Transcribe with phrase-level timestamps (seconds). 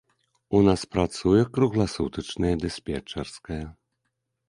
[0.59, 3.65] У нас працуе кругласутачная дыспетчарская.